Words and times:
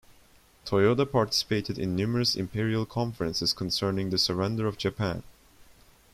Toyoda 0.65 1.05
participated 1.05 1.77
in 1.77 1.95
numerous 1.95 2.35
Imperial 2.35 2.87
Conferences 2.87 3.53
concerning 3.53 4.09
the 4.09 4.17
surrender 4.17 4.65
of 4.65 4.75
Japan. 4.79 5.21